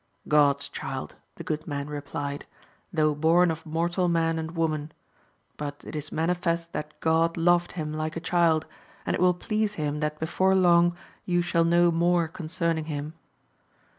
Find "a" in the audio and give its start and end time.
8.17-8.19